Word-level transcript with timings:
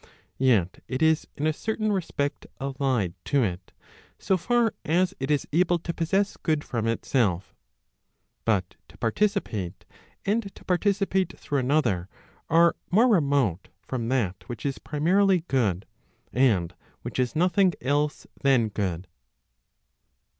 Yet 0.39 0.81
it 0.87 1.03
is 1.03 1.27
in 1.35 1.45
a 1.45 1.53
certain 1.53 1.91
respect 1.91 2.47
allied 2.59 3.13
to 3.25 3.43
it, 3.43 3.71
so 4.17 4.35
far 4.35 4.73
as 4.83 5.13
it 5.19 5.29
is 5.29 5.47
able 5.53 5.77
to 5.77 5.93
possess 5.93 6.37
good 6.37 6.63
from 6.63 6.87
itself. 6.87 7.53
But 8.43 8.77
to 8.87 8.97
participate, 8.97 9.85
and 10.25 10.55
to 10.55 10.65
participate 10.65 11.37
through 11.37 11.59
another, 11.59 12.09
are 12.49 12.75
more 12.89 13.09
remote 13.09 13.67
from 13.83 14.09
that 14.09 14.43
which 14.49 14.65
ist 14.65 14.83
primarily 14.83 15.41
good, 15.47 15.85
and 16.33 16.73
which 17.03 17.19
is 17.19 17.35
nothing 17.35 17.73
else 17.79 18.25
than 18.41 18.69
good. 18.69 19.07